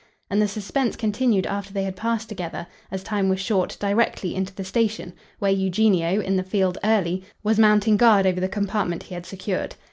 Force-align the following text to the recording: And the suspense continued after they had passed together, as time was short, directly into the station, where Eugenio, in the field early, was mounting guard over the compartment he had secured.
And 0.31 0.41
the 0.41 0.47
suspense 0.47 0.95
continued 0.95 1.45
after 1.45 1.71
they 1.75 1.83
had 1.83 1.95
passed 1.95 2.27
together, 2.27 2.65
as 2.89 3.03
time 3.03 3.29
was 3.29 3.39
short, 3.39 3.77
directly 3.79 4.33
into 4.33 4.51
the 4.51 4.63
station, 4.63 5.13
where 5.37 5.51
Eugenio, 5.51 6.19
in 6.21 6.35
the 6.37 6.41
field 6.43 6.79
early, 6.83 7.23
was 7.43 7.59
mounting 7.59 7.97
guard 7.97 8.25
over 8.25 8.41
the 8.41 8.49
compartment 8.49 9.03
he 9.03 9.13
had 9.13 9.27
secured. 9.27 9.75